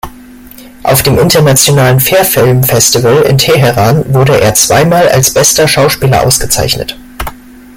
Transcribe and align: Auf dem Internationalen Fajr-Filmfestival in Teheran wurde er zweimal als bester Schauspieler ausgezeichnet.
Auf 0.81 1.03
dem 1.03 1.19
Internationalen 1.19 1.99
Fajr-Filmfestival 1.99 3.17
in 3.21 3.37
Teheran 3.37 4.11
wurde 4.11 4.41
er 4.41 4.55
zweimal 4.55 5.07
als 5.09 5.31
bester 5.31 5.67
Schauspieler 5.67 6.23
ausgezeichnet. 6.25 6.97